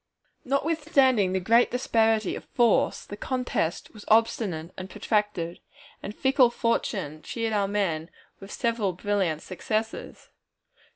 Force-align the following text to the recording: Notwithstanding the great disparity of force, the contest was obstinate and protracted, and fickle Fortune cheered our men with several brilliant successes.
Notwithstanding 0.43 1.31
the 1.33 1.39
great 1.39 1.69
disparity 1.69 2.35
of 2.35 2.45
force, 2.45 3.05
the 3.05 3.15
contest 3.15 3.93
was 3.93 4.03
obstinate 4.07 4.71
and 4.75 4.89
protracted, 4.89 5.59
and 6.01 6.15
fickle 6.15 6.49
Fortune 6.49 7.21
cheered 7.21 7.53
our 7.53 7.67
men 7.67 8.09
with 8.39 8.51
several 8.51 8.93
brilliant 8.93 9.43
successes. 9.43 10.29